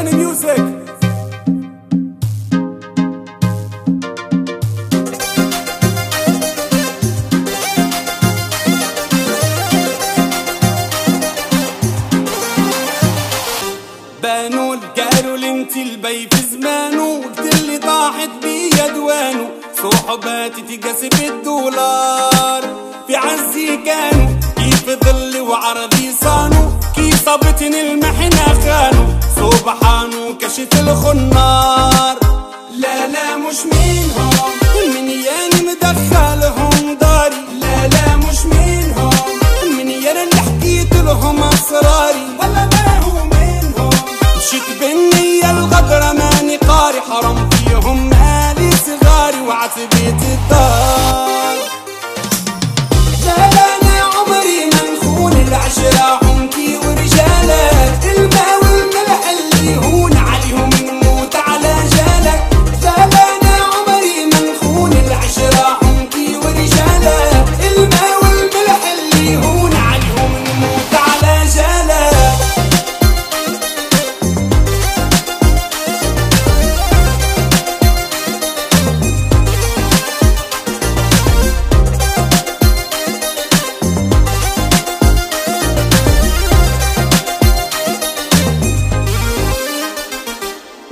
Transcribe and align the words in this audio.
حسين 0.00 0.16
ميوزك 0.16 0.64
بانوا 14.22 14.76
قالوا 14.76 15.36
لي 15.36 15.50
انت 15.50 15.76
البي 15.76 16.28
في 16.28 16.42
زمانه. 16.52 17.22
قلت 17.24 17.54
اللي 17.54 17.78
طاحت 17.78 18.30
بي 18.42 18.70
دوانه 18.94 19.50
صحباتي 19.82 20.76
تقاس 20.76 21.04
بالدولار 21.04 22.62
في 23.06 23.16
عزي 23.16 23.76
كانوا 23.76 24.28
كيف 24.56 24.90
ظلي 25.04 25.40
وعرضي 25.40 26.12
صانوا 26.22 26.70
كيف 26.94 27.24
صابتني 27.24 27.92
المحنة 27.92 28.60
خانوا 28.64 29.19
سبحانه 29.36 30.34
كشف 30.40 30.80
الخنار. 30.80 32.16
لا 32.76 33.06
لا 33.06 33.36
مش 33.36 33.58
منهم. 33.72 34.30
من 34.94 35.10
ياني 35.10 35.60
مدخلهم 35.68 36.98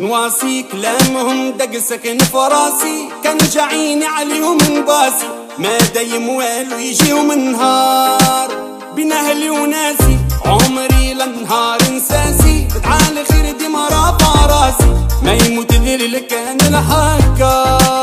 نواسي 0.08 0.62
كلامهم 0.72 1.50
دق 1.50 1.78
سكن 1.78 2.18
فراسي 2.18 3.08
كان 3.24 3.38
جعيني 3.38 4.06
عليهم 4.06 4.58
باسي. 4.58 5.28
ما 5.58 5.78
دايم 5.94 6.28
والو 6.28 6.78
يجيهم 6.78 7.32
النهار 7.32 8.48
بين 8.96 9.12
أهلي 9.12 9.50
وناسي. 9.50 10.18
عمري 10.46 11.14
لنهار 11.14 11.78
إنساسي. 11.88 12.68
بتعالى 12.74 13.24
خير 13.24 13.58
ديما 13.58 13.88
رافع 13.88 14.46
راسي 14.46 14.90
ما 15.22 15.32
يموت 15.32 15.72
اللي 15.74 16.20
كان 16.20 16.56
الحكار 16.60 17.97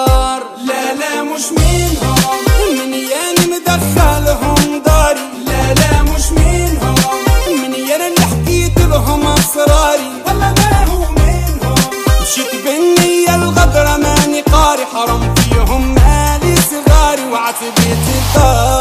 Oh. 18.34 18.75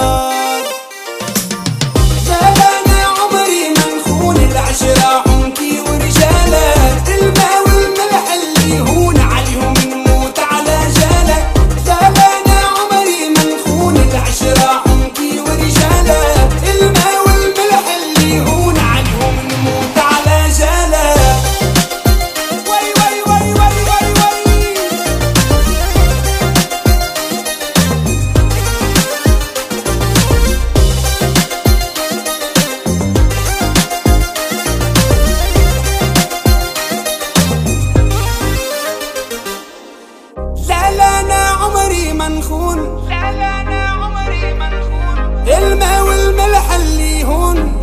عمري 41.64 42.12
منخون. 42.12 43.06
فعلا 43.08 43.60
أنا 43.60 43.88
عمري 43.88 44.54
منخون. 44.54 45.44
الماء 45.48 46.06
والملح 46.06 46.72
اللي 46.74 47.24
هون 47.24 47.73